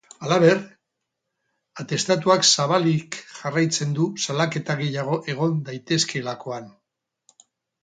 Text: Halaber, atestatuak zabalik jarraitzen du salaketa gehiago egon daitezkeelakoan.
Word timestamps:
Halaber, 0.25 0.61
atestatuak 1.83 2.47
zabalik 2.53 3.19
jarraitzen 3.35 3.93
du 4.01 4.09
salaketa 4.25 4.79
gehiago 4.83 5.21
egon 5.35 5.63
daitezkeelakoan. 5.71 6.69